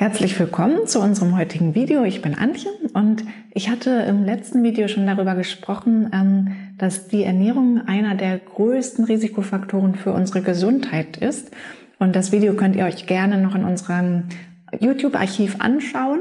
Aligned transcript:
Herzlich 0.00 0.38
willkommen 0.38 0.86
zu 0.86 1.00
unserem 1.00 1.36
heutigen 1.36 1.74
Video. 1.74 2.04
Ich 2.04 2.22
bin 2.22 2.36
Antje 2.36 2.70
und 2.94 3.24
ich 3.52 3.68
hatte 3.68 3.90
im 4.08 4.24
letzten 4.24 4.62
Video 4.62 4.86
schon 4.86 5.08
darüber 5.08 5.34
gesprochen, 5.34 6.08
ähm, 6.14 6.54
dass 6.78 7.08
die 7.08 7.24
Ernährung 7.24 7.82
einer 7.84 8.14
der 8.14 8.38
größten 8.38 9.06
Risikofaktoren 9.06 9.96
für 9.96 10.12
unsere 10.12 10.40
Gesundheit 10.40 11.16
ist. 11.16 11.50
Und 11.98 12.14
das 12.14 12.30
Video 12.30 12.54
könnt 12.54 12.76
ihr 12.76 12.84
euch 12.84 13.08
gerne 13.08 13.38
noch 13.38 13.56
in 13.56 13.64
unserem 13.64 14.28
YouTube-Archiv 14.78 15.56
anschauen. 15.58 16.20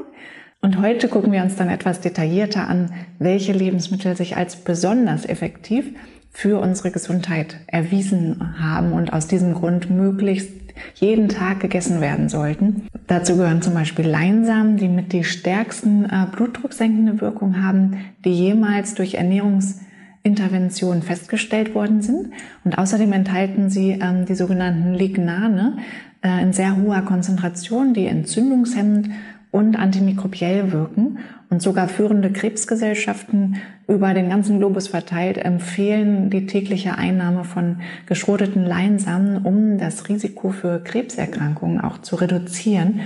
Und 0.60 0.82
heute 0.82 1.08
gucken 1.08 1.32
wir 1.32 1.44
uns 1.44 1.56
dann 1.56 1.70
etwas 1.70 2.02
detaillierter 2.02 2.68
an, 2.68 2.92
welche 3.20 3.52
Lebensmittel 3.54 4.18
sich 4.18 4.38
als 4.38 4.56
besonders 4.56 5.24
effektiv 5.24 5.94
für 6.38 6.60
unsere 6.62 6.92
Gesundheit 6.92 7.58
erwiesen 7.66 8.62
haben 8.62 8.94
und 8.94 9.12
aus 9.12 9.26
diesem 9.26 9.56
Grund 9.56 9.90
möglichst 9.90 10.52
jeden 10.94 11.30
Tag 11.30 11.62
gegessen 11.62 12.00
werden 12.00 12.30
sollten. 12.30 12.84
Dazu 13.08 13.38
gehören 13.38 13.64
zum 13.64 13.74
Beispiel 13.74 14.06
Leinsamen, 14.06 14.78
die 14.78 14.88
mit 14.88 15.14
die 15.14 15.24
stärksten 15.24 16.06
äh, 16.06 16.28
blutdrucksenkende 16.32 17.22
Wirkung 17.22 17.64
haben, 17.64 17.98
die 18.24 18.34
jemals 18.34 18.94
durch 18.94 19.16
Ernährungsinterventionen 19.16 21.02
festgestellt 21.02 21.74
worden 21.74 22.04
sind. 22.04 22.28
Und 22.64 22.78
außerdem 22.78 23.14
enthalten 23.14 23.72
sie 23.72 23.98
ähm, 24.00 24.28
die 24.28 24.36
sogenannten 24.36 24.94
Lignane 24.94 25.78
äh, 26.22 26.44
in 26.44 26.54
sehr 26.54 26.78
hoher 26.78 27.02
Konzentration, 27.02 27.96
die 27.96 28.06
entzündungshemmend 28.06 29.10
und 29.58 29.76
antimikrobiell 29.76 30.72
wirken. 30.72 31.18
Und 31.50 31.64
sogar 31.64 31.88
führende 31.88 32.32
Krebsgesellschaften 32.32 33.58
über 33.88 34.14
den 34.14 34.30
ganzen 34.30 34.60
Globus 34.60 34.90
verteilt 34.90 35.38
empfehlen 35.38 36.30
die 36.30 36.46
tägliche 36.46 36.98
Einnahme 36.98 37.44
von 37.44 37.78
geschroteten 38.06 38.66
Leinsamen, 38.66 39.44
um 39.44 39.80
das 39.80 40.10
Risiko 40.10 40.52
für 40.52 40.84
Krebserkrankungen 40.84 41.82
auch 41.82 41.98
zu 42.00 42.18
reduzieren 42.18 43.00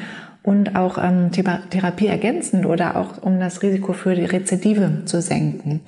und 0.43 0.75
auch 0.75 0.97
ähm, 0.97 1.31
Therapie 1.31 2.07
ergänzend 2.07 2.65
oder 2.65 2.97
auch 2.97 3.21
um 3.21 3.39
das 3.39 3.61
Risiko 3.61 3.93
für 3.93 4.15
die 4.15 4.25
Rezidive 4.25 5.03
zu 5.05 5.21
senken. 5.21 5.81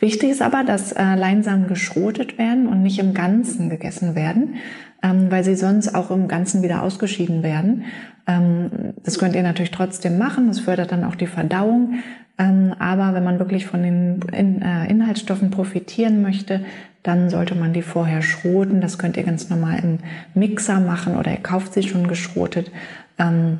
Wichtig 0.00 0.30
ist 0.30 0.42
aber, 0.42 0.64
dass 0.64 0.92
äh, 0.92 1.14
Leinsamen 1.14 1.68
geschrotet 1.68 2.36
werden 2.36 2.66
und 2.66 2.82
nicht 2.82 2.98
im 2.98 3.14
Ganzen 3.14 3.70
gegessen 3.70 4.14
werden, 4.14 4.56
ähm, 5.02 5.30
weil 5.30 5.44
sie 5.44 5.54
sonst 5.54 5.94
auch 5.94 6.10
im 6.10 6.28
Ganzen 6.28 6.62
wieder 6.62 6.82
ausgeschieden 6.82 7.42
werden. 7.42 7.84
Ähm, 8.26 8.94
das 9.04 9.18
könnt 9.18 9.34
ihr 9.34 9.42
natürlich 9.42 9.70
trotzdem 9.70 10.18
machen. 10.18 10.48
Das 10.48 10.60
fördert 10.60 10.92
dann 10.92 11.04
auch 11.04 11.14
die 11.14 11.26
Verdauung. 11.26 11.94
Ähm, 12.38 12.74
aber 12.78 13.14
wenn 13.14 13.24
man 13.24 13.38
wirklich 13.38 13.66
von 13.66 13.82
den 13.82 14.62
äh, 14.62 14.88
Inhaltsstoffen 14.88 15.50
profitieren 15.50 16.22
möchte, 16.22 16.64
dann 17.02 17.30
sollte 17.30 17.54
man 17.54 17.72
die 17.72 17.82
vorher 17.82 18.22
schroten. 18.22 18.80
Das 18.80 18.98
könnt 18.98 19.16
ihr 19.16 19.24
ganz 19.24 19.50
normal 19.50 19.80
im 19.82 19.98
Mixer 20.34 20.80
machen 20.80 21.16
oder 21.16 21.32
ihr 21.32 21.42
kauft 21.42 21.74
sie 21.74 21.82
schon 21.82 22.06
geschrotet. 22.06 22.70
Ähm, 23.18 23.58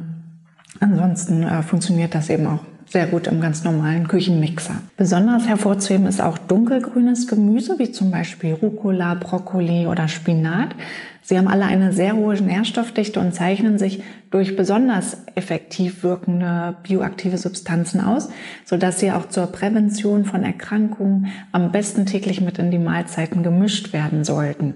ansonsten 0.80 1.42
äh, 1.42 1.62
funktioniert 1.62 2.14
das 2.14 2.30
eben 2.30 2.46
auch 2.46 2.60
sehr 2.92 3.06
gut 3.06 3.26
im 3.26 3.40
ganz 3.40 3.64
normalen 3.64 4.06
Küchenmixer. 4.06 4.76
Besonders 4.96 5.48
hervorzuheben 5.48 6.06
ist 6.06 6.20
auch 6.20 6.38
dunkelgrünes 6.38 7.26
Gemüse, 7.26 7.78
wie 7.78 7.90
zum 7.90 8.10
Beispiel 8.10 8.52
Rucola, 8.52 9.14
Brokkoli 9.14 9.86
oder 9.86 10.08
Spinat. 10.08 10.74
Sie 11.24 11.38
haben 11.38 11.48
alle 11.48 11.64
eine 11.64 11.92
sehr 11.92 12.16
hohe 12.16 12.34
Nährstoffdichte 12.34 13.18
und 13.20 13.32
zeichnen 13.32 13.78
sich 13.78 14.02
durch 14.30 14.56
besonders 14.56 15.18
effektiv 15.34 16.02
wirkende 16.02 16.76
bioaktive 16.82 17.38
Substanzen 17.38 18.00
aus, 18.00 18.28
sodass 18.64 19.00
sie 19.00 19.12
auch 19.12 19.28
zur 19.28 19.46
Prävention 19.46 20.24
von 20.24 20.42
Erkrankungen 20.42 21.28
am 21.52 21.72
besten 21.72 22.06
täglich 22.06 22.40
mit 22.40 22.58
in 22.58 22.70
die 22.70 22.78
Mahlzeiten 22.78 23.42
gemischt 23.42 23.92
werden 23.92 24.24
sollten. 24.24 24.74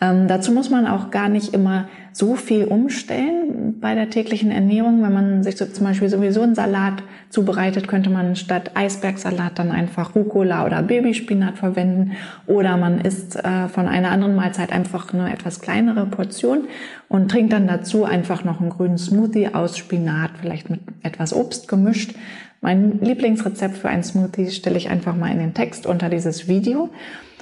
Ähm, 0.00 0.28
dazu 0.28 0.52
muss 0.52 0.70
man 0.70 0.86
auch 0.86 1.10
gar 1.10 1.28
nicht 1.28 1.54
immer 1.54 1.88
so 2.12 2.36
viel 2.36 2.66
umstellen 2.66 3.80
bei 3.80 3.96
der 3.96 4.10
täglichen 4.10 4.52
Ernährung. 4.52 5.02
Wenn 5.02 5.12
man 5.12 5.42
sich 5.42 5.56
so 5.56 5.66
zum 5.66 5.86
Beispiel 5.86 6.08
sowieso 6.08 6.42
einen 6.42 6.54
Salat 6.54 7.02
zubereitet, 7.30 7.88
könnte 7.88 8.08
man 8.08 8.36
statt 8.36 8.72
Eisbergsalat 8.74 9.58
dann 9.58 9.72
einfach 9.72 10.14
Rucola 10.14 10.64
oder 10.64 10.82
Babyspinat 10.82 11.58
verwenden. 11.58 12.12
Oder 12.46 12.76
man 12.76 13.00
isst 13.00 13.36
äh, 13.36 13.68
von 13.68 13.88
einer 13.88 14.12
anderen 14.12 14.36
Mahlzeit 14.36 14.72
einfach 14.72 15.12
eine 15.12 15.32
etwas 15.32 15.60
kleinere 15.60 16.06
Portion 16.06 16.68
und 17.08 17.28
trinkt 17.28 17.52
dann 17.52 17.66
dazu 17.66 18.04
einfach 18.04 18.44
noch 18.44 18.60
einen 18.60 18.70
grünen 18.70 18.98
Smoothie 18.98 19.48
aus 19.52 19.76
Spinat, 19.76 20.30
vielleicht 20.40 20.70
mit 20.70 20.80
etwas 21.02 21.34
Obst 21.34 21.66
gemischt. 21.66 22.14
Mein 22.60 23.00
Lieblingsrezept 23.00 23.76
für 23.76 23.88
einen 23.88 24.04
Smoothie 24.04 24.50
stelle 24.50 24.76
ich 24.76 24.90
einfach 24.90 25.16
mal 25.16 25.32
in 25.32 25.38
den 25.38 25.54
Text 25.54 25.86
unter 25.86 26.08
dieses 26.08 26.46
Video. 26.46 26.90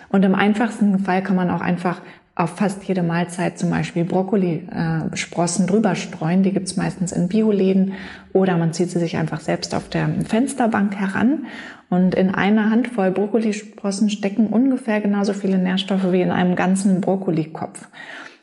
Und 0.08 0.24
im 0.24 0.34
einfachsten 0.34 0.98
Fall 1.00 1.22
kann 1.22 1.36
man 1.36 1.50
auch 1.50 1.60
einfach 1.60 2.00
auf 2.36 2.50
fast 2.50 2.84
jede 2.84 3.02
Mahlzeit 3.02 3.58
zum 3.58 3.70
Beispiel 3.70 4.04
Brokkoli-Sprossen 4.04 5.64
äh, 5.64 5.68
drüber 5.68 5.94
streuen. 5.94 6.42
Die 6.42 6.52
gibt's 6.52 6.76
meistens 6.76 7.10
in 7.12 7.28
Bioläden 7.28 7.94
oder 8.34 8.58
man 8.58 8.74
zieht 8.74 8.90
sie 8.90 8.98
sich 8.98 9.16
einfach 9.16 9.40
selbst 9.40 9.74
auf 9.74 9.88
der 9.88 10.08
Fensterbank 10.28 10.94
heran. 10.94 11.46
Und 11.88 12.14
in 12.14 12.34
einer 12.34 12.68
Handvoll 12.70 13.10
Brokkolisprossen 13.10 14.10
stecken 14.10 14.48
ungefähr 14.48 15.00
genauso 15.00 15.32
viele 15.32 15.56
Nährstoffe 15.56 16.12
wie 16.12 16.20
in 16.20 16.30
einem 16.30 16.56
ganzen 16.56 17.00
Brokkolikopf. 17.00 17.88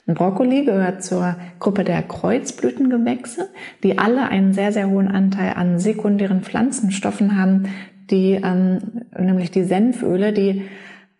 Brokkoli 0.08 0.66
gehört 0.66 1.04
zur 1.04 1.36
Gruppe 1.60 1.84
der 1.84 2.02
Kreuzblütengewächse, 2.02 3.50
die 3.84 4.00
alle 4.00 4.28
einen 4.28 4.54
sehr, 4.54 4.72
sehr 4.72 4.90
hohen 4.90 5.08
Anteil 5.08 5.54
an 5.54 5.80
sekundären 5.80 6.42
Pflanzenstoffen 6.42 7.38
haben, 7.38 7.70
die 8.10 8.42
ähm, 8.44 8.80
nämlich 9.18 9.52
die 9.52 9.64
Senföle, 9.64 10.34
die 10.34 10.64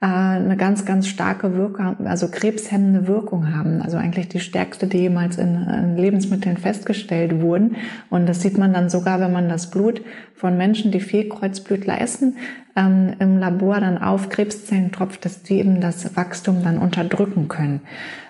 eine 0.06 0.58
ganz, 0.58 0.86
ganz 0.86 1.08
starke 1.08 1.56
Wirkung, 1.56 2.06
also 2.06 2.28
krebshemmende 2.28 3.08
Wirkung 3.08 3.56
haben. 3.56 3.82
Also 3.82 3.96
eigentlich 3.98 4.28
die 4.28 4.42
stärkste, 4.42 4.88
die 4.88 4.98
jemals 4.98 5.38
in, 5.38 5.56
in 5.56 5.98
Lebensmitteln 5.98 6.58
festgestellt 6.58 7.42
wurden. 7.42 7.78
Und 8.10 8.28
das 8.28 8.42
sieht 8.42 8.58
man 8.58 8.74
dann 8.74 8.90
sogar, 8.90 9.22
wenn 9.22 9.32
man 9.32 9.48
das 9.48 9.70
Blut 9.70 10.02
von 10.36 10.58
Menschen, 10.58 10.92
die 10.92 11.00
viel 11.00 11.30
Kreuzblütler 11.30 12.02
essen, 12.02 12.36
ähm, 12.76 13.14
im 13.20 13.38
Labor 13.38 13.80
dann 13.80 13.98
auf 13.98 14.28
Krebszellen 14.28 14.92
tropft, 14.92 15.24
dass 15.24 15.44
die 15.44 15.60
eben 15.60 15.80
das 15.80 16.18
Wachstum 16.18 16.64
dann 16.64 16.80
unterdrücken 16.80 17.48
können. 17.48 17.80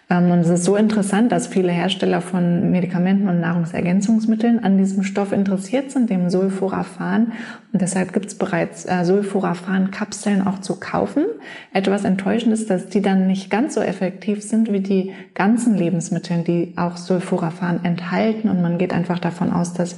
Ähm, 0.09 0.31
und 0.31 0.39
es 0.39 0.49
ist 0.49 0.63
so 0.63 0.75
interessant, 0.75 1.31
dass 1.31 1.47
viele 1.47 1.71
Hersteller 1.71 2.21
von 2.21 2.71
Medikamenten 2.71 3.29
und 3.29 3.39
Nahrungsergänzungsmitteln 3.39 4.63
an 4.63 4.77
diesem 4.77 5.03
Stoff 5.03 5.31
interessiert 5.31 5.91
sind, 5.91 6.09
dem 6.09 6.29
Sulforaphan. 6.29 7.33
Und 7.71 7.81
deshalb 7.81 8.13
gibt 8.13 8.27
es 8.27 8.35
bereits 8.35 8.85
äh, 8.85 9.03
Sulforaphan-Kapseln 9.05 10.45
auch 10.45 10.59
zu 10.59 10.79
kaufen. 10.79 11.25
Etwas 11.73 12.03
enttäuschend 12.03 12.53
ist, 12.53 12.69
dass 12.69 12.87
die 12.87 13.01
dann 13.01 13.27
nicht 13.27 13.49
ganz 13.49 13.75
so 13.75 13.81
effektiv 13.81 14.43
sind 14.43 14.71
wie 14.71 14.81
die 14.81 15.13
ganzen 15.33 15.75
Lebensmittel, 15.75 16.43
die 16.43 16.73
auch 16.75 16.97
Sulforaphan 16.97 17.83
enthalten. 17.83 18.49
Und 18.49 18.61
man 18.61 18.77
geht 18.77 18.93
einfach 18.93 19.19
davon 19.19 19.51
aus, 19.51 19.73
dass 19.73 19.97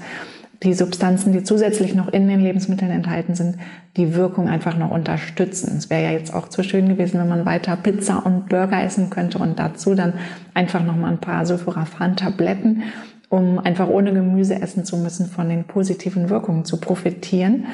die 0.66 0.74
Substanzen, 0.74 1.32
die 1.32 1.44
zusätzlich 1.44 1.96
noch 1.96 2.08
in 2.08 2.28
den 2.28 2.42
Lebensmitteln 2.42 2.92
enthalten 2.92 3.36
sind, 3.36 3.58
die 3.96 4.16
Wirkung 4.16 4.50
einfach 4.50 4.78
noch 4.78 4.92
unterstützen. 4.92 5.76
Es 5.78 5.90
wäre 5.90 6.04
ja 6.04 6.12
jetzt 6.12 6.34
auch 6.34 6.50
zu 6.50 6.64
schön 6.64 6.90
gewesen, 6.90 7.20
wenn 7.20 7.30
man 7.30 7.46
weiter 7.46 7.76
Pizza 7.76 8.26
und 8.26 8.50
Burger 8.50 8.84
essen 8.84 9.10
könnte 9.10 9.38
und 9.38 9.60
dazu 9.60 9.96
dann 9.96 10.14
einfach 10.54 10.84
noch 10.84 10.96
mal 10.96 11.12
ein 11.12 11.20
paar 11.20 11.46
Sulforaphan-Tabletten, 11.46 12.84
um 13.30 13.60
einfach 13.60 13.88
ohne 13.88 14.14
Gemüse 14.14 14.62
essen 14.62 14.84
zu 14.84 14.98
müssen, 14.98 15.28
von 15.28 15.48
den 15.48 15.66
positiven 15.66 16.30
Wirkungen 16.30 16.66
zu 16.66 16.78
profitieren. 16.78 17.66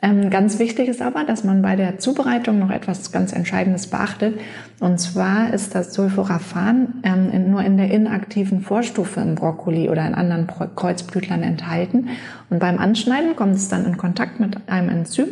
Ähm, 0.00 0.30
ganz 0.30 0.60
wichtig 0.60 0.88
ist 0.88 1.02
aber, 1.02 1.24
dass 1.24 1.42
man 1.42 1.60
bei 1.60 1.74
der 1.74 1.98
Zubereitung 1.98 2.60
noch 2.60 2.70
etwas 2.70 3.10
ganz 3.10 3.32
Entscheidendes 3.32 3.88
beachtet. 3.88 4.38
Und 4.78 4.98
zwar 5.00 5.52
ist 5.52 5.74
das 5.74 5.92
Sulforaphan 5.92 7.00
ähm, 7.02 7.30
in, 7.32 7.50
nur 7.50 7.62
in 7.62 7.76
der 7.76 7.90
inaktiven 7.90 8.60
Vorstufe 8.60 9.20
im 9.20 9.34
Brokkoli 9.34 9.88
oder 9.88 10.06
in 10.06 10.14
anderen 10.14 10.46
Kreuzblütlern 10.76 11.42
enthalten. 11.42 12.10
Und 12.50 12.60
beim 12.60 12.78
Anschneiden 12.78 13.36
kommt 13.36 13.56
es 13.56 13.68
dann 13.68 13.84
in 13.84 13.98
Kontakt 13.98 14.40
mit 14.40 14.56
einem 14.68 14.88
Enzym, 14.88 15.28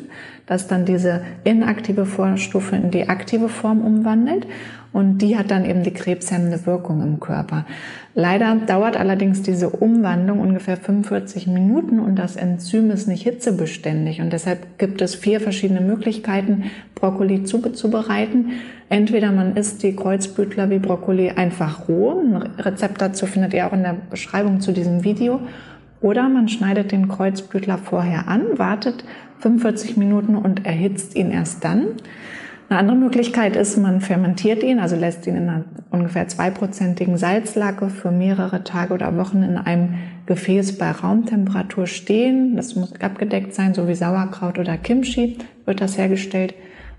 das 0.47 0.69
dann 0.69 0.85
diese 0.85 1.23
inaktive 1.45 2.05
Vorstufe 2.05 2.77
in 2.77 2.91
die 2.91 3.09
aktive 3.09 3.49
Form 3.49 3.81
umwandelt. 3.81 4.47
Und 4.93 5.19
die 5.19 5.37
hat 5.37 5.51
dann 5.51 5.67
eben 5.67 5.83
die 5.83 5.93
krebshemmende 5.93 6.65
Wirkung 6.65 7.03
im 7.03 7.21
Körper. 7.21 7.67
Leider 8.15 8.57
dauert 8.67 8.97
allerdings 8.97 9.43
diese 9.43 9.69
Umwandlung 9.69 10.41
ungefähr 10.41 10.79
45 10.79 11.49
Minuten 11.49 12.01
und 12.01 12.17
das 12.17 12.37
Enzym 12.37 12.91
ist 12.91 13.07
nicht 13.07 13.23
hitzebeständig. 13.25 14.23
Und 14.23 14.33
deshalb 14.33 14.79
gibt 14.79 15.03
es 15.03 15.15
vier 15.15 15.41
verschiedene 15.41 15.83
Möglichkeiten, 15.83 16.71
Brokkoli 16.95 17.45
zubereiten. 17.45 18.53
Entweder 18.89 19.33
man 19.33 19.57
isst 19.57 19.83
die 19.83 19.95
Kreuzblütler 19.95 20.71
wie 20.71 20.79
Brokkoli 20.79 21.31
einfach 21.31 21.89
roh. 21.89 22.19
Ein 22.19 22.37
Rezept 22.59 23.03
dazu 23.03 23.27
findet 23.27 23.53
ihr 23.53 23.67
auch 23.67 23.75
in 23.75 23.83
der 23.83 23.97
Beschreibung 24.09 24.61
zu 24.61 24.73
diesem 24.73 25.05
Video. 25.05 25.41
Oder 26.01 26.29
man 26.29 26.49
schneidet 26.49 26.93
den 26.93 27.09
Kreuzblütler 27.09 27.79
vorher 27.79 28.29
an, 28.29 28.59
wartet 28.59 29.05
45 29.41 29.97
Minuten 29.97 30.37
und 30.37 30.67
erhitzt 30.67 31.15
ihn 31.17 31.31
erst 31.31 31.65
dann. 31.65 31.89
Eine 32.69 32.81
andere 32.81 32.97
Möglichkeit 32.97 33.55
ist, 33.55 33.77
man 33.77 34.01
fermentiert 34.01 34.65
ihn, 34.65 34.81
also 34.81 34.97
lässt 34.97 35.27
ihn 35.27 35.37
in 35.37 35.49
einer 35.49 35.65
ungefähr 35.91 36.27
zweiprozentigen 36.27 37.17
Salzlacke 37.17 37.91
für 37.91 38.11
mehrere 38.11 38.65
Tage 38.65 38.93
oder 38.93 39.17
Wochen 39.17 39.45
in 39.45 39.57
einem 39.57 39.95
Gefäß 40.27 40.77
bei 40.77 40.91
Raumtemperatur 40.91 41.87
stehen. 41.87 42.57
Das 42.57 42.75
muss 42.75 43.01
abgedeckt 43.01 43.55
sein, 43.55 43.73
so 43.73 43.87
wie 43.87 43.95
Sauerkraut 43.95 44.59
oder 44.59 44.77
Kimchi 44.77 45.39
wird 45.65 45.81
das 45.81 45.97
hergestellt. 45.97 46.55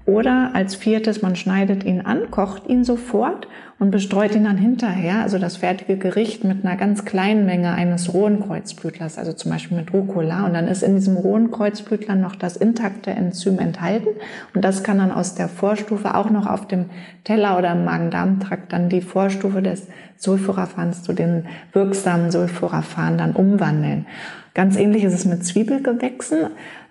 Oder 0.07 0.51
als 0.53 0.73
viertes, 0.73 1.21
man 1.21 1.35
schneidet 1.35 1.83
ihn 1.83 1.99
an, 1.99 2.31
kocht 2.31 2.69
ihn 2.69 2.85
sofort 2.85 3.49
und 3.77 3.91
bestreut 3.91 4.33
ihn 4.35 4.45
dann 4.45 4.57
hinterher, 4.57 5.21
also 5.21 5.37
das 5.37 5.57
fertige 5.57 5.97
Gericht 5.97 6.45
mit 6.45 6.63
einer 6.63 6.77
ganz 6.77 7.03
kleinen 7.03 7.45
Menge 7.45 7.73
eines 7.73 8.13
rohen 8.13 8.39
Kreuzblütlers, 8.39 9.17
also 9.17 9.33
zum 9.33 9.51
Beispiel 9.51 9.75
mit 9.75 9.93
Rucola. 9.93 10.45
Und 10.45 10.53
dann 10.53 10.69
ist 10.69 10.81
in 10.81 10.95
diesem 10.95 11.17
rohen 11.17 11.51
Kreuzblütler 11.51 12.15
noch 12.15 12.37
das 12.37 12.55
intakte 12.55 13.11
Enzym 13.11 13.59
enthalten. 13.59 14.07
Und 14.55 14.63
das 14.63 14.81
kann 14.81 14.99
dann 14.99 15.11
aus 15.11 15.35
der 15.35 15.49
Vorstufe 15.49 16.15
auch 16.15 16.29
noch 16.29 16.47
auf 16.47 16.69
dem 16.69 16.85
Teller 17.25 17.57
oder 17.57 17.73
im 17.73 17.83
Magen-Darm-Trakt 17.83 18.71
dann 18.71 18.87
die 18.87 19.01
Vorstufe 19.01 19.61
des 19.61 19.89
Sulforaphans 20.15 21.03
zu 21.03 21.11
den 21.11 21.47
wirksamen 21.73 22.31
Sulforaphan 22.31 23.17
dann 23.17 23.33
umwandeln. 23.33 24.05
Ganz 24.53 24.77
ähnlich 24.77 25.03
ist 25.03 25.13
es 25.13 25.25
mit 25.25 25.45
Zwiebelgewächsen. 25.45 26.47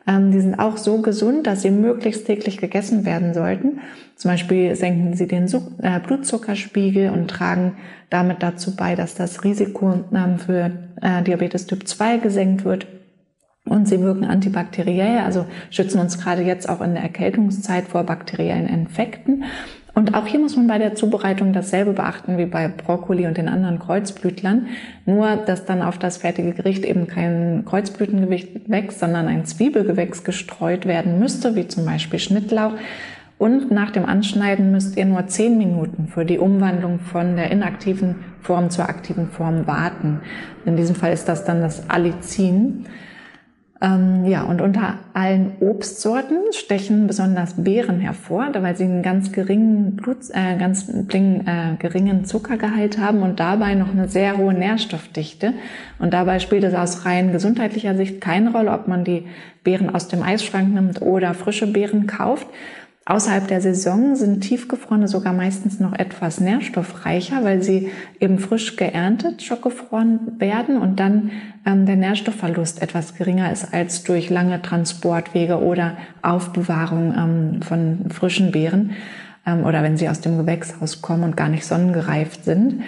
Ähm, 0.06 0.30
die 0.30 0.40
sind 0.40 0.58
auch 0.58 0.76
so 0.76 1.02
gesund, 1.02 1.46
dass 1.46 1.62
sie 1.62 1.70
möglichst 1.70 2.26
täglich 2.26 2.58
gegessen 2.58 3.04
werden 3.04 3.34
sollten. 3.34 3.80
Zum 4.14 4.30
Beispiel 4.30 4.74
senken 4.76 5.14
sie 5.14 5.26
den 5.26 5.46
äh, 5.82 6.00
Blutzuckerspiegel 6.00 7.10
und 7.10 7.28
tragen 7.28 7.76
damit 8.08 8.42
dazu 8.42 8.76
bei, 8.76 8.94
dass 8.94 9.14
das 9.14 9.44
Risiko 9.44 10.04
ähm, 10.14 10.38
für 10.38 10.70
äh, 11.02 11.22
Diabetes 11.22 11.66
Typ 11.66 11.86
2 11.86 12.18
gesenkt 12.18 12.64
wird. 12.64 12.86
Und 13.68 13.88
sie 13.88 14.00
wirken 14.00 14.24
antibakteriell, 14.24 15.18
also 15.18 15.44
schützen 15.70 15.98
uns 15.98 16.18
gerade 16.18 16.42
jetzt 16.42 16.68
auch 16.68 16.80
in 16.80 16.94
der 16.94 17.02
Erkältungszeit 17.02 17.88
vor 17.88 18.04
bakteriellen 18.04 18.68
Infekten. 18.68 19.42
Und 19.96 20.14
auch 20.14 20.26
hier 20.26 20.40
muss 20.40 20.56
man 20.56 20.66
bei 20.66 20.76
der 20.76 20.94
Zubereitung 20.94 21.54
dasselbe 21.54 21.94
beachten 21.94 22.36
wie 22.36 22.44
bei 22.44 22.68
Brokkoli 22.68 23.26
und 23.26 23.38
den 23.38 23.48
anderen 23.48 23.78
Kreuzblütlern. 23.78 24.66
Nur, 25.06 25.36
dass 25.36 25.64
dann 25.64 25.80
auf 25.80 25.98
das 25.98 26.18
fertige 26.18 26.52
Gericht 26.52 26.84
eben 26.84 27.06
kein 27.06 27.64
Kreuzblütengewächs, 27.64 29.00
sondern 29.00 29.26
ein 29.26 29.46
Zwiebelgewächs 29.46 30.22
gestreut 30.22 30.84
werden 30.84 31.18
müsste, 31.18 31.56
wie 31.56 31.66
zum 31.66 31.86
Beispiel 31.86 32.18
Schnittlauch. 32.18 32.72
Und 33.38 33.70
nach 33.70 33.90
dem 33.90 34.04
Anschneiden 34.04 34.70
müsst 34.70 34.98
ihr 34.98 35.06
nur 35.06 35.28
zehn 35.28 35.56
Minuten 35.56 36.08
für 36.08 36.26
die 36.26 36.38
Umwandlung 36.38 36.98
von 37.00 37.34
der 37.36 37.50
inaktiven 37.50 38.16
Form 38.42 38.68
zur 38.68 38.90
aktiven 38.90 39.30
Form 39.30 39.66
warten. 39.66 40.20
In 40.66 40.76
diesem 40.76 40.94
Fall 40.94 41.14
ist 41.14 41.26
das 41.26 41.46
dann 41.46 41.62
das 41.62 41.88
Allicin. 41.88 42.84
Ähm, 43.82 44.24
ja, 44.24 44.44
und 44.44 44.62
unter 44.62 44.94
allen 45.12 45.52
Obstsorten 45.60 46.38
stechen 46.52 47.06
besonders 47.06 47.62
Beeren 47.62 48.00
hervor, 48.00 48.48
weil 48.54 48.74
sie 48.74 48.84
einen 48.84 49.02
ganz 49.02 49.32
geringen 49.32 49.96
Blut, 49.96 50.18
äh, 50.32 50.56
ganz 50.56 50.90
bling, 51.06 51.46
äh, 51.46 51.76
geringen 51.78 52.24
Zuckergehalt 52.24 52.98
haben 52.98 53.22
und 53.22 53.38
dabei 53.38 53.74
noch 53.74 53.90
eine 53.90 54.08
sehr 54.08 54.38
hohe 54.38 54.54
Nährstoffdichte. 54.54 55.52
Und 55.98 56.14
dabei 56.14 56.38
spielt 56.38 56.64
es 56.64 56.74
aus 56.74 57.04
rein 57.04 57.32
gesundheitlicher 57.32 57.94
Sicht 57.96 58.22
keine 58.22 58.50
Rolle, 58.50 58.72
ob 58.72 58.88
man 58.88 59.04
die 59.04 59.26
Beeren 59.62 59.94
aus 59.94 60.08
dem 60.08 60.22
Eisschrank 60.22 60.72
nimmt 60.72 61.02
oder 61.02 61.34
frische 61.34 61.66
Beeren 61.66 62.06
kauft. 62.06 62.46
Außerhalb 63.08 63.46
der 63.46 63.60
Saison 63.60 64.16
sind 64.16 64.40
tiefgefrorene 64.40 65.06
sogar 65.06 65.32
meistens 65.32 65.78
noch 65.78 65.92
etwas 65.92 66.40
nährstoffreicher, 66.40 67.44
weil 67.44 67.62
sie 67.62 67.92
eben 68.18 68.40
frisch 68.40 68.74
geerntet 68.74 69.42
schockgefroren 69.42 70.40
werden 70.40 70.76
und 70.76 70.98
dann 70.98 71.30
ähm, 71.64 71.86
der 71.86 71.94
Nährstoffverlust 71.94 72.82
etwas 72.82 73.14
geringer 73.14 73.52
ist 73.52 73.72
als 73.72 74.02
durch 74.02 74.28
lange 74.28 74.60
Transportwege 74.60 75.62
oder 75.62 75.96
Aufbewahrung 76.22 77.14
ähm, 77.16 77.62
von 77.62 78.10
frischen 78.10 78.50
Beeren 78.50 78.90
ähm, 79.46 79.64
oder 79.64 79.84
wenn 79.84 79.96
sie 79.96 80.08
aus 80.08 80.20
dem 80.20 80.36
Gewächshaus 80.36 81.00
kommen 81.00 81.22
und 81.22 81.36
gar 81.36 81.48
nicht 81.48 81.64
sonnengereift 81.64 82.44
sind. 82.44 82.82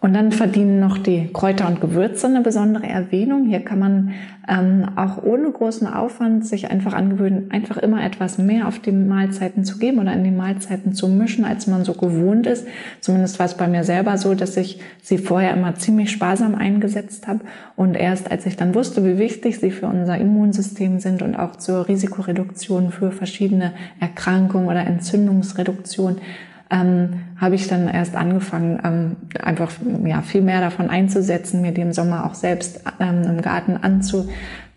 Und 0.00 0.14
dann 0.14 0.30
verdienen 0.30 0.78
noch 0.78 0.96
die 0.96 1.28
Kräuter 1.32 1.66
und 1.66 1.80
Gewürze 1.80 2.28
eine 2.28 2.40
besondere 2.40 2.86
Erwähnung. 2.86 3.46
Hier 3.46 3.60
kann 3.60 3.80
man 3.80 4.12
ähm, 4.48 4.86
auch 4.94 5.24
ohne 5.24 5.50
großen 5.50 5.88
Aufwand 5.88 6.46
sich 6.46 6.70
einfach 6.70 6.92
angewöhnen, 6.92 7.50
einfach 7.50 7.78
immer 7.78 8.04
etwas 8.04 8.38
mehr 8.38 8.68
auf 8.68 8.78
die 8.78 8.92
Mahlzeiten 8.92 9.64
zu 9.64 9.78
geben 9.78 9.98
oder 9.98 10.12
in 10.12 10.22
die 10.22 10.30
Mahlzeiten 10.30 10.92
zu 10.92 11.08
mischen, 11.08 11.44
als 11.44 11.66
man 11.66 11.84
so 11.84 11.94
gewohnt 11.94 12.46
ist. 12.46 12.64
Zumindest 13.00 13.40
war 13.40 13.46
es 13.46 13.56
bei 13.56 13.66
mir 13.66 13.82
selber 13.82 14.18
so, 14.18 14.36
dass 14.36 14.56
ich 14.56 14.80
sie 15.02 15.18
vorher 15.18 15.52
immer 15.52 15.74
ziemlich 15.74 16.12
sparsam 16.12 16.54
eingesetzt 16.54 17.26
habe. 17.26 17.40
Und 17.74 17.96
erst 17.96 18.30
als 18.30 18.46
ich 18.46 18.56
dann 18.56 18.76
wusste, 18.76 19.04
wie 19.04 19.18
wichtig 19.18 19.58
sie 19.58 19.72
für 19.72 19.88
unser 19.88 20.16
Immunsystem 20.16 21.00
sind 21.00 21.22
und 21.22 21.34
auch 21.34 21.56
zur 21.56 21.88
Risikoreduktion 21.88 22.92
für 22.92 23.10
verschiedene 23.10 23.72
Erkrankungen 23.98 24.68
oder 24.68 24.86
Entzündungsreduktion, 24.86 26.18
ähm, 26.70 27.20
habe 27.40 27.54
ich 27.54 27.66
dann 27.68 27.88
erst 27.88 28.14
angefangen, 28.16 28.80
ähm, 28.84 29.16
einfach 29.42 29.70
ja, 30.04 30.22
viel 30.22 30.42
mehr 30.42 30.60
davon 30.60 30.90
einzusetzen, 30.90 31.62
mir 31.62 31.72
die 31.72 31.80
im 31.80 31.92
Sommer 31.92 32.26
auch 32.26 32.34
selbst 32.34 32.82
ähm, 33.00 33.22
im 33.24 33.42
Garten 33.42 33.76
anzu, 33.76 34.28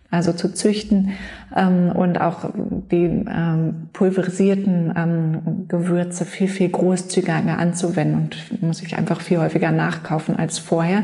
also 0.10 0.34
zu 0.34 0.54
züchten 0.54 1.12
ähm, 1.56 1.92
und 1.92 2.20
auch 2.20 2.50
die 2.92 3.06
ähm, 3.06 3.90
pulverisierten 3.94 4.94
ähm, 4.96 5.68
Gewürze 5.68 6.26
viel, 6.26 6.48
viel 6.48 6.70
großzügiger 6.70 7.58
anzuwenden 7.58 8.22
und 8.22 8.62
muss 8.62 8.82
ich 8.82 8.98
einfach 8.98 9.22
viel 9.22 9.40
häufiger 9.40 9.72
nachkaufen 9.72 10.38
als 10.38 10.60
vorher. 10.60 11.04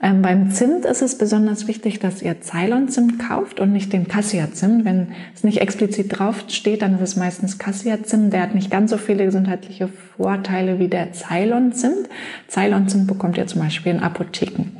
Ähm, 0.00 0.22
beim 0.22 0.50
Zimt 0.52 0.84
ist 0.84 1.02
es 1.02 1.18
besonders 1.18 1.66
wichtig, 1.66 1.98
dass 1.98 2.22
ihr 2.22 2.40
Ceylon-Zimt 2.40 3.18
kauft 3.18 3.58
und 3.58 3.72
nicht 3.72 3.92
den 3.92 4.06
Cassia-Zimt. 4.06 4.84
Wenn 4.84 5.08
es 5.34 5.42
nicht 5.42 5.60
explizit 5.60 6.18
drauf 6.18 6.44
steht, 6.48 6.82
dann 6.82 6.94
ist 6.94 7.00
es 7.00 7.16
meistens 7.16 7.58
Cassia-Zimt. 7.58 8.32
Der 8.32 8.42
hat 8.42 8.54
nicht 8.54 8.70
ganz 8.70 8.92
so 8.92 8.96
viele 8.96 9.24
gesundheitliche 9.24 9.88
Vorteile 10.16 10.78
wie 10.78 10.88
der 10.88 11.12
Ceylon-Zimt. 11.12 12.08
Ceylon-Zimt 12.48 13.08
bekommt 13.08 13.38
ihr 13.38 13.48
zum 13.48 13.60
Beispiel 13.60 13.92
in 13.92 14.00
Apotheken. 14.00 14.76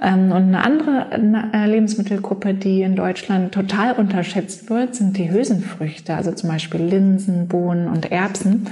Ähm, 0.00 0.30
und 0.30 0.54
eine 0.54 0.62
andere 0.62 1.08
äh, 1.52 1.66
Lebensmittelgruppe, 1.66 2.54
die 2.54 2.82
in 2.82 2.94
Deutschland 2.94 3.52
total 3.52 3.94
unterschätzt 3.94 4.70
wird, 4.70 4.94
sind 4.94 5.16
die 5.16 5.30
Hülsenfrüchte, 5.30 6.14
also 6.14 6.32
zum 6.32 6.50
Beispiel 6.50 6.82
Linsen, 6.82 7.48
Bohnen 7.48 7.88
und 7.88 8.12
Erbsen. 8.12 8.66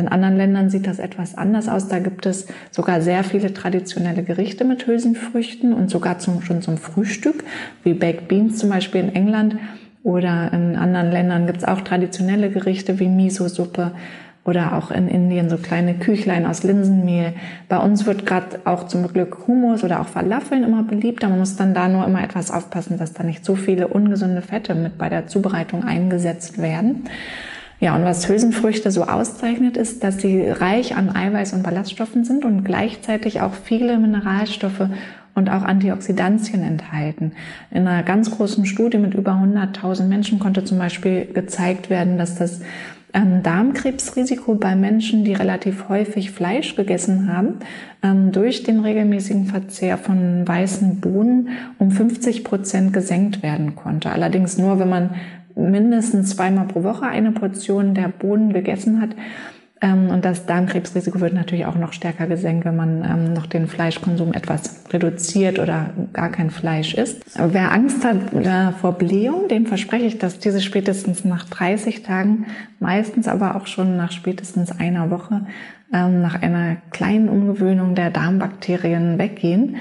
In 0.00 0.08
anderen 0.08 0.36
Ländern 0.36 0.70
sieht 0.70 0.86
das 0.86 0.98
etwas 0.98 1.36
anders 1.36 1.68
aus. 1.68 1.88
Da 1.88 1.98
gibt 1.98 2.26
es 2.26 2.46
sogar 2.70 3.02
sehr 3.02 3.22
viele 3.22 3.54
traditionelle 3.54 4.22
Gerichte 4.22 4.64
mit 4.64 4.86
Hülsenfrüchten 4.86 5.72
und 5.72 5.90
sogar 5.90 6.18
zum, 6.18 6.42
schon 6.42 6.62
zum 6.62 6.78
Frühstück, 6.78 7.44
wie 7.84 7.94
Baked 7.94 8.28
Beans 8.28 8.58
zum 8.58 8.70
Beispiel 8.70 9.02
in 9.02 9.14
England. 9.14 9.56
Oder 10.02 10.50
in 10.52 10.76
anderen 10.76 11.10
Ländern 11.10 11.46
gibt 11.46 11.58
es 11.58 11.64
auch 11.64 11.82
traditionelle 11.82 12.50
Gerichte 12.50 12.98
wie 12.98 13.08
Miso-Suppe 13.08 13.92
oder 14.44 14.76
auch 14.76 14.90
in 14.90 15.08
Indien 15.08 15.50
so 15.50 15.58
kleine 15.58 15.94
Küchlein 15.94 16.46
aus 16.46 16.62
Linsenmehl. 16.62 17.34
Bei 17.68 17.78
uns 17.78 18.06
wird 18.06 18.24
gerade 18.24 18.60
auch 18.64 18.86
zum 18.86 19.06
Glück 19.12 19.46
Hummus 19.46 19.84
oder 19.84 20.00
auch 20.00 20.08
Falafeln 20.08 20.64
immer 20.64 20.82
beliebt. 20.82 21.22
Man 21.22 21.38
muss 21.38 21.56
dann 21.56 21.74
da 21.74 21.88
nur 21.88 22.06
immer 22.06 22.24
etwas 22.24 22.50
aufpassen, 22.50 22.98
dass 22.98 23.12
da 23.12 23.22
nicht 23.22 23.44
so 23.44 23.54
viele 23.54 23.88
ungesunde 23.88 24.40
Fette 24.40 24.74
mit 24.74 24.96
bei 24.96 25.10
der 25.10 25.26
Zubereitung 25.26 25.84
eingesetzt 25.84 26.60
werden. 26.60 27.04
Ja, 27.80 27.96
und 27.96 28.04
was 28.04 28.28
Hülsenfrüchte 28.28 28.90
so 28.90 29.04
auszeichnet, 29.04 29.78
ist, 29.78 30.04
dass 30.04 30.18
sie 30.18 30.42
reich 30.48 30.96
an 30.96 31.14
Eiweiß 31.16 31.54
und 31.54 31.62
Ballaststoffen 31.62 32.24
sind 32.24 32.44
und 32.44 32.62
gleichzeitig 32.62 33.40
auch 33.40 33.54
viele 33.54 33.98
Mineralstoffe 33.98 34.88
und 35.34 35.48
auch 35.48 35.62
Antioxidantien 35.62 36.62
enthalten. 36.62 37.32
In 37.70 37.86
einer 37.86 38.02
ganz 38.02 38.30
großen 38.30 38.66
Studie 38.66 38.98
mit 38.98 39.14
über 39.14 39.32
100.000 39.32 40.04
Menschen 40.04 40.38
konnte 40.38 40.62
zum 40.64 40.76
Beispiel 40.76 41.24
gezeigt 41.24 41.88
werden, 41.88 42.18
dass 42.18 42.34
das 42.34 42.60
ähm, 43.14 43.42
Darmkrebsrisiko 43.42 44.56
bei 44.56 44.76
Menschen, 44.76 45.24
die 45.24 45.32
relativ 45.32 45.88
häufig 45.88 46.30
Fleisch 46.30 46.76
gegessen 46.76 47.32
haben, 47.32 47.60
ähm, 48.02 48.30
durch 48.30 48.62
den 48.62 48.80
regelmäßigen 48.80 49.46
Verzehr 49.46 49.96
von 49.96 50.46
weißen 50.46 51.00
Bohnen 51.00 51.48
um 51.78 51.90
50 51.90 52.44
Prozent 52.44 52.92
gesenkt 52.92 53.42
werden 53.42 53.74
konnte. 53.74 54.10
Allerdings 54.10 54.58
nur, 54.58 54.78
wenn 54.78 54.90
man 54.90 55.10
mindestens 55.54 56.36
zweimal 56.36 56.66
pro 56.66 56.82
Woche 56.82 57.06
eine 57.06 57.32
Portion 57.32 57.94
der 57.94 58.08
Bohnen 58.08 58.52
gegessen 58.52 59.00
hat. 59.00 59.10
Ähm, 59.82 60.10
und 60.10 60.24
das 60.24 60.46
Darmkrebsrisiko 60.46 61.20
wird 61.20 61.32
natürlich 61.32 61.64
auch 61.64 61.76
noch 61.76 61.92
stärker 61.92 62.26
gesenkt, 62.26 62.66
wenn 62.66 62.76
man 62.76 63.04
ähm, 63.04 63.32
noch 63.32 63.46
den 63.46 63.66
Fleischkonsum 63.66 64.34
etwas 64.34 64.84
reduziert 64.92 65.58
oder 65.58 65.90
gar 66.12 66.28
kein 66.30 66.50
Fleisch 66.50 66.94
isst. 66.94 67.22
Wer 67.38 67.72
Angst 67.72 68.04
hat 68.04 68.32
äh, 68.34 68.72
vor 68.72 68.92
Blähung, 68.92 69.48
dem 69.48 69.66
verspreche 69.66 70.04
ich, 70.04 70.18
dass 70.18 70.38
diese 70.38 70.60
spätestens 70.60 71.24
nach 71.24 71.44
30 71.44 72.02
Tagen, 72.02 72.46
meistens 72.78 73.26
aber 73.26 73.56
auch 73.56 73.66
schon 73.66 73.96
nach 73.96 74.12
spätestens 74.12 74.70
einer 74.70 75.10
Woche, 75.10 75.46
ähm, 75.94 76.20
nach 76.20 76.42
einer 76.42 76.76
kleinen 76.90 77.28
Umgewöhnung 77.30 77.94
der 77.94 78.10
Darmbakterien 78.10 79.18
weggehen. 79.18 79.76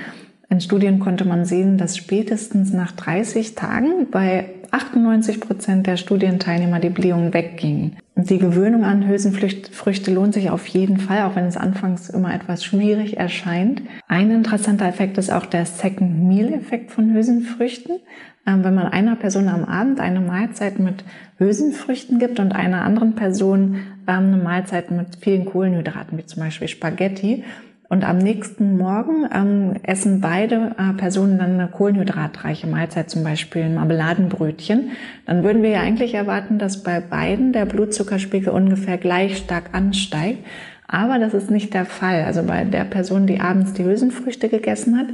In 0.50 0.62
Studien 0.62 1.00
konnte 1.00 1.25
man 1.25 1.46
sehen, 1.46 1.77
dass 1.77 1.96
spätestens 1.96 2.74
nach 2.74 2.91
30 2.91 3.53
Tagen 3.53 4.08
bei 4.10 4.50
98 4.72 5.39
Prozent 5.39 5.86
der 5.86 5.96
Studienteilnehmer 5.96 6.79
die 6.79 6.89
Blähungen 6.89 7.34
weggingen. 7.34 7.98
Die 8.15 8.39
Gewöhnung 8.39 8.84
an 8.84 9.08
Hülsenfrüchte 9.08 10.12
lohnt 10.12 10.34
sich 10.34 10.50
auf 10.50 10.68
jeden 10.68 10.98
Fall, 10.98 11.24
auch 11.24 11.36
wenn 11.36 11.46
es 11.46 11.56
anfangs 11.56 12.10
immer 12.10 12.34
etwas 12.34 12.65
schwierig 12.65 13.18
erscheint. 13.18 13.82
Ein 14.08 14.32
interessanter 14.32 14.88
Effekt 14.88 15.18
ist 15.18 15.32
auch 15.32 15.46
der 15.46 15.65
Second 15.65 16.27
Meal 16.27 16.51
Effekt 16.51 16.91
von 16.91 17.13
Hülsenfrüchten. 17.13 18.00
Ähm, 18.46 18.63
wenn 18.63 18.75
man 18.75 18.88
einer 18.88 19.15
Person 19.15 19.48
am 19.48 19.63
Abend 19.63 20.00
eine 20.00 20.20
Mahlzeit 20.20 20.79
mit 20.79 21.03
Hülsenfrüchten 21.38 22.20
gibt 22.20 22.39
und 22.39 22.53
einer 22.53 22.82
anderen 22.82 23.15
Person 23.15 23.75
ähm, 24.08 24.34
eine 24.34 24.38
Mahlzeit 24.38 24.91
mit 24.91 25.18
vielen 25.22 25.46
Kohlenhydraten, 25.46 26.18
wie 26.18 26.25
zum 26.25 26.44
Beispiel 26.44 26.68
Spaghetti, 26.68 27.44
und 27.89 28.03
am 28.03 28.19
nächsten 28.19 28.77
Morgen 28.77 29.27
ähm, 29.34 29.74
essen 29.81 30.22
beide 30.22 30.75
äh, 30.77 30.93
Personen 30.93 31.39
dann 31.39 31.60
eine 31.60 31.67
kohlenhydratreiche 31.67 32.67
Mahlzeit, 32.67 33.10
zum 33.10 33.24
Beispiel 33.24 33.63
ein 33.63 33.74
Marmeladenbrötchen, 33.74 34.91
dann 35.25 35.43
würden 35.43 35.63
wir 35.63 35.72
ja 35.72 35.81
eigentlich 35.81 36.13
erwarten, 36.13 36.60
dass 36.60 36.84
bei 36.84 37.00
beiden 37.00 37.51
der 37.51 37.65
Blutzuckerspiegel 37.65 38.53
ungefähr 38.53 39.00
gleich 39.00 39.38
stark 39.38 39.74
ansteigt. 39.74 40.46
Aber 40.88 41.17
das 41.17 41.34
ist 41.34 41.50
nicht 41.50 41.74
der 41.74 41.86
Fall. 41.86 42.24
Also 42.24 42.43
bei 42.43 42.63
der 42.63 42.84
Person, 42.84 43.25
die 43.25 43.39
abends 43.39 43.74
die 43.74 43.84
Hülsenfrüchte 43.84 44.50
gegessen 44.50 44.98
hat, 44.98 45.08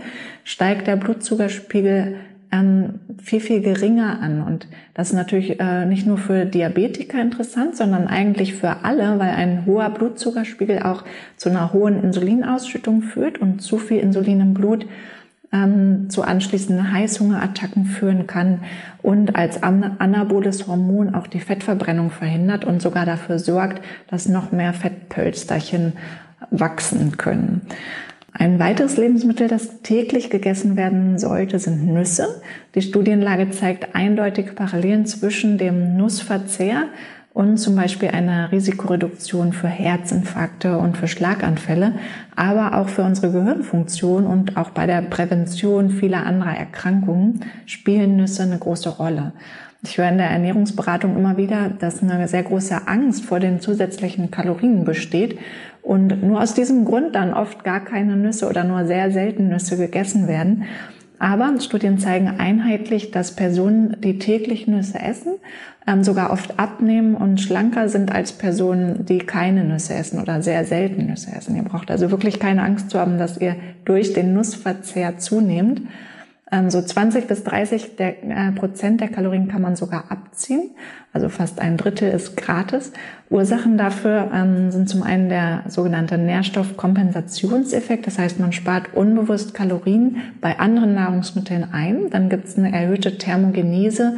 steigt 0.44 0.88
der 0.88 0.98
Blutzuckerspiegel 0.98 2.16
ähm, 2.52 3.00
viel, 3.22 3.40
viel 3.40 3.62
geringer 3.62 4.22
an. 4.22 4.42
Und 4.42 4.68
das 4.94 5.10
ist 5.10 5.16
natürlich 5.16 5.60
äh, 5.60 5.86
nicht 5.86 6.06
nur 6.06 6.18
für 6.18 6.46
Diabetiker 6.46 7.22
interessant, 7.22 7.76
sondern 7.76 8.08
eigentlich 8.08 8.54
für 8.54 8.84
alle, 8.84 9.20
weil 9.20 9.32
ein 9.32 9.66
hoher 9.66 9.90
Blutzuckerspiegel 9.90 10.84
auch 10.84 11.04
zu 11.38 11.50
einer 11.50 11.74
hohen 11.74 12.04
Insulinausschüttung 12.04 13.02
führt 13.02 13.40
und 13.40 13.62
zu 13.62 13.78
viel 13.78 14.00
Insulin 14.00 14.42
im 14.42 14.54
Blut 14.54 14.86
ähm, 15.52 16.10
zu 16.10 16.24
anschließenden 16.24 16.92
Heißhungerattacken 16.92 17.86
führen 17.86 18.28
kann 18.28 18.62
und 19.02 19.36
als 19.36 19.62
anaboles 19.64 20.68
Hormon 20.68 21.16
auch 21.16 21.28
die 21.28 21.40
Fettverbrennung 21.40 22.12
verhindert 22.12 22.66
und 22.66 22.82
sogar 22.82 23.06
dafür 23.06 23.40
sorgt, 23.40 23.82
dass 24.10 24.28
noch 24.28 24.52
mehr 24.52 24.74
Fettpölsterchen 24.74 25.94
wachsen 26.52 27.18
können. 27.18 27.62
Ein 28.38 28.60
weiteres 28.60 28.98
Lebensmittel, 28.98 29.48
das 29.48 29.82
täglich 29.82 30.30
gegessen 30.30 30.76
werden 30.76 31.18
sollte, 31.18 31.58
sind 31.58 31.88
Nüsse. 31.88 32.42
Die 32.76 32.82
Studienlage 32.82 33.52
zeigt 33.52 33.96
eindeutig 33.96 34.56
Parallelen 34.56 35.06
zwischen 35.06 35.58
dem 35.58 35.96
Nussverzehr 35.96 36.90
und 37.34 37.58
zum 37.58 37.78
Beispiel 37.78 38.10
einer 38.10 38.52
Risikoreduktion 38.52 39.54
für 39.54 39.70
Herzinfarkte 39.70 40.78
und 40.78 40.98
für 40.98 41.08
Schlaganfälle, 41.08 41.94
aber 42.36 42.78
auch 42.78 42.90
für 42.90 43.04
unsere 43.04 43.32
Gehirnfunktion 43.32 44.26
und 44.26 44.58
auch 44.58 44.72
bei 44.72 44.86
der 44.86 45.02
Prävention 45.02 45.90
vieler 45.90 46.26
anderer 46.26 46.58
Erkrankungen 46.58 47.40
spielen 47.66 48.18
Nüsse 48.18 48.44
eine 48.44 48.58
große 48.58 48.90
Rolle. 48.90 49.32
Ich 49.88 49.98
höre 49.98 50.10
in 50.10 50.18
der 50.18 50.30
Ernährungsberatung 50.30 51.16
immer 51.16 51.38
wieder, 51.38 51.70
dass 51.70 52.02
eine 52.02 52.28
sehr 52.28 52.44
große 52.44 52.88
Angst 52.88 53.24
vor 53.24 53.40
den 53.40 53.60
zusätzlichen 53.62 54.32
Kalorien 54.32 54.84
besteht 54.84 55.38
und 55.84 56.24
nur 56.24 56.42
aus 56.42 56.56
diesem 56.56 56.86
Grund 56.86 57.14
dann 57.14 57.34
oft 57.34 57.64
gar 57.64 57.80
keine 57.80 58.16
Nüsse 58.16 58.50
oder 58.50 58.64
nur 58.64 58.86
sehr 58.86 59.12
selten 59.12 59.50
Nüsse 59.50 59.78
gegessen 59.78 60.28
werden. 60.28 60.64
Aber 61.20 61.54
Studien 61.62 62.00
zeigen 62.00 62.28
einheitlich, 62.28 63.12
dass 63.12 63.36
Personen, 63.36 63.98
die 64.02 64.20
täglich 64.20 64.68
Nüsse 64.68 65.00
essen, 65.00 65.36
ähm, 65.88 66.04
sogar 66.04 66.32
oft 66.32 66.60
abnehmen 66.60 67.16
und 67.16 67.40
schlanker 67.40 67.88
sind 67.88 68.12
als 68.12 68.34
Personen, 68.34 69.06
die 69.06 69.20
keine 69.20 69.64
Nüsse 69.64 69.94
essen 69.94 70.20
oder 70.20 70.42
sehr 70.42 70.66
selten 70.66 71.06
Nüsse 71.06 71.32
essen. 71.32 71.56
Ihr 71.56 71.64
braucht 71.64 71.92
also 71.92 72.12
wirklich 72.12 72.40
keine 72.40 72.64
Angst 72.64 72.90
zu 72.90 73.00
haben, 73.00 73.18
dass 73.18 73.40
ihr 73.40 73.56
durch 73.86 74.14
den 74.14 74.34
Nussverzehr 74.34 75.20
zunehmt. 75.20 75.82
Ähm, 76.56 76.70
so 76.70 76.82
20 76.82 77.28
bis 77.28 77.44
30 77.44 77.96
der, 77.98 78.24
äh, 78.24 78.52
Prozent 78.52 79.02
der 79.02 79.10
Kalorien 79.10 79.48
kann 79.48 79.62
man 79.62 79.76
sogar 79.76 80.06
abziehen. 80.10 80.72
Also 81.12 81.30
fast 81.30 81.60
ein 81.60 81.78
Drittel 81.78 82.12
ist 82.12 82.38
gratis. 82.38 82.92
Ursachen 83.30 83.78
dafür 83.78 84.32
ähm, 84.34 84.72
sind 84.72 84.90
zum 84.90 85.04
einen 85.04 85.30
der 85.30 85.64
sogenannte 85.68 86.18
Nährstoffkompensationseffekt. 86.18 88.08
Das 88.08 88.20
heißt, 88.20 88.40
man 88.40 88.54
spart 88.54 88.94
unbewusst 88.94 89.54
Kalorien 89.54 90.18
bei 90.42 90.60
anderen 90.60 90.94
Nahrungsmitteln 90.94 91.68
ein. 91.72 92.10
Dann 92.10 92.30
gibt 92.30 92.46
es 92.48 92.58
eine 92.58 92.72
erhöhte 92.72 93.18
Thermogenese. 93.18 94.18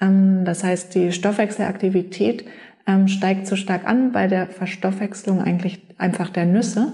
Ähm, 0.00 0.44
das 0.44 0.64
heißt, 0.64 0.94
die 0.94 1.12
Stoffwechselaktivität 1.12 2.44
ähm, 2.86 3.08
steigt 3.08 3.46
so 3.46 3.56
stark 3.56 3.86
an 3.86 4.12
bei 4.12 4.26
der 4.26 4.46
Verstoffwechslung 4.46 5.42
eigentlich 5.42 5.80
einfach 5.96 6.28
der 6.30 6.44
Nüsse 6.44 6.92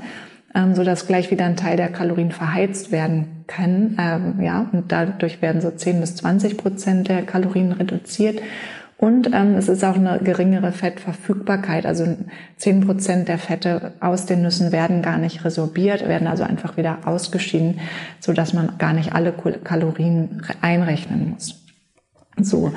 ähm, 0.55 0.75
so 0.75 0.85
dass 0.85 1.07
gleich 1.07 1.31
wieder 1.31 1.45
ein 1.45 1.57
Teil 1.57 1.77
der 1.77 1.89
Kalorien 1.89 2.31
verheizt 2.31 2.93
werden 2.93 3.27
kann. 3.47 3.97
Ähm, 3.99 4.43
ja, 4.43 4.69
und 4.73 4.91
dadurch 4.93 5.43
werden 5.43 5.61
so 5.61 5.71
10 5.71 6.01
bis 6.01 6.17
20 6.17 6.57
Prozent 6.57 7.09
der 7.09 7.23
Kalorien 7.23 7.73
reduziert. 7.73 8.41
Und 8.97 9.35
ähm, 9.35 9.57
es 9.57 9.69
ist 9.69 9.85
auch 9.85 9.97
eine 9.97 10.21
geringere 10.21 10.73
Fettverfügbarkeit. 10.73 11.85
Also 11.85 12.17
10 12.57 12.87
Prozent 12.87 13.29
der 13.29 13.39
Fette 13.39 13.93
aus 14.01 14.27
den 14.27 14.43
Nüssen 14.43 14.73
werden 14.73 15.03
gar 15.03 15.19
nicht 15.19 15.45
resorbiert, 15.45 16.09
werden 16.09 16.29
also 16.29 16.45
einfach 16.45 16.77
wieder 16.77 16.99
ausgeschieden, 17.05 17.81
so 18.21 18.33
dass 18.33 18.53
man 18.53 18.79
gar 18.79 18.93
nicht 18.93 19.13
alle 19.15 19.33
Kalorien 19.33 20.43
einrechnen 20.61 21.31
muss. 21.31 21.61
So, 22.41 22.73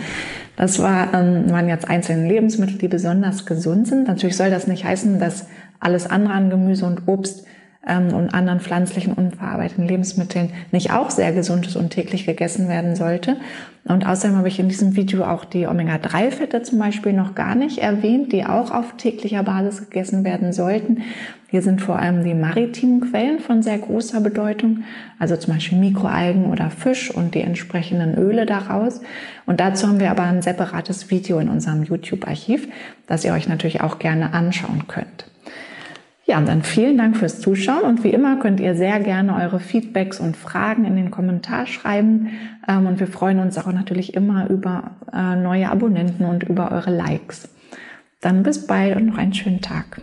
das 0.55 0.79
war, 0.79 1.13
ähm, 1.13 1.50
waren 1.50 1.67
jetzt 1.67 1.88
einzelne 1.88 2.27
Lebensmittel, 2.27 2.77
die 2.77 2.88
besonders 2.88 3.45
gesund 3.45 3.88
sind. 3.88 4.07
Natürlich 4.07 4.38
soll 4.38 4.50
das 4.50 4.67
nicht 4.67 4.86
heißen, 4.86 5.19
dass 5.19 5.47
alles 5.79 6.07
andere 6.07 6.33
an 6.33 6.50
Gemüse 6.50 6.86
und 6.86 7.07
Obst 7.07 7.45
ähm, 7.88 8.13
und 8.13 8.34
anderen 8.34 8.60
pflanzlichen 8.60 9.13
unverarbeiteten 9.13 9.88
Lebensmitteln 9.88 10.51
nicht 10.72 10.91
auch 10.91 11.10
sehr 11.10 11.32
gesund 11.32 11.65
ist 11.67 11.75
und 11.75 11.89
täglich 11.89 12.25
gegessen 12.25 12.67
werden 12.67 12.96
sollte. 12.96 13.38
Und 13.86 14.06
außerdem 14.06 14.36
habe 14.36 14.50
ich 14.50 14.60
in 14.60 14.67
diesem 14.67 14.98
Video 14.98 15.24
auch 15.24 15.46
die 15.46 15.65
Omega-3-Fette 15.65 16.62
zum 16.62 16.77
Beispiel 16.77 17.13
noch 17.13 17.36
gar 17.36 17.56
nicht 17.56 17.77
erwähnt, 17.77 18.34
die 18.34 18.46
auch 18.46 18.72
auf 18.72 18.98
täglicher 18.98 19.44
Basis 19.44 19.89
gegessen 19.89 20.25
werden 20.25 20.51
sollten. 20.51 21.03
Hier 21.50 21.62
sind 21.62 21.79
vor 21.79 21.98
allem 21.98 22.25
die 22.25 22.34
maritimen 22.34 23.00
Quellen 23.00 23.39
von 23.39 23.63
sehr 23.63 23.77
großer 23.77 24.20
Bedeutung, 24.20 24.84
also 25.17 25.38
zum 25.38 25.53
Beispiel 25.53 25.77
Mikroalgen 25.77 26.48
oder 26.48 26.70
Fisch 26.70 27.10
und 27.10 27.34
die 27.34 27.41
entsprechenden 27.41 28.15
Öle 28.15 28.46
daraus. 28.46 29.00
Und 29.46 29.62
dazu 29.62 29.88
haben 29.88 30.01
wir 30.01 30.12
aber 30.12 30.24
ein 30.24 30.41
separates 30.41 31.10
Video 31.10 31.39
in 31.39 31.48
unserem 31.48 31.84
YouTube-Archiv, 31.84 32.67
das 33.08 33.24
ihr 33.24 33.32
euch 33.32 33.48
natürlich 33.48 33.79
auch 33.79 34.00
gerne 34.00 34.34
anschauen 34.34 34.84
könnt. 34.89 35.32
Ja, 36.27 36.41
dann 36.41 36.62
vielen 36.62 36.98
Dank 36.98 37.15
fürs 37.15 37.39
Zuschauen 37.39 37.84
und 37.84 38.03
wie 38.03 38.10
immer 38.10 38.36
könnt 38.36 38.60
ihr 38.60 38.75
sehr 38.75 39.00
gerne 39.00 39.34
eure 39.36 39.62
Feedbacks 39.62 40.19
und 40.19 40.36
Fragen 40.36 40.84
in 40.84 40.98
den 40.98 41.10
Kommentar 41.10 41.67
schreiben 41.67 42.31
ähm, 42.67 42.86
und 42.86 43.00
wir 43.00 43.07
freuen 43.07 43.39
uns 43.39 43.57
auch 43.57 43.72
natürlich 43.72 44.13
immer 44.13 44.50
über 44.50 44.98
äh, 45.13 45.38
neue 45.38 45.72
Abonnenten 45.72 46.25
und 46.25 46.43
über 46.43 46.74
eure 46.74 46.93
Likes. 46.93 47.48
Dann 48.19 48.43
bis 48.43 48.67
bald 48.67 48.98
und 48.98 49.05
noch 49.05 49.17
einen 49.17 49.34
schönen 49.34 49.62
Tag. 49.62 50.01